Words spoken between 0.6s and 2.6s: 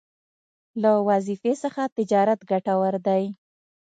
له وظيفې څخه تجارت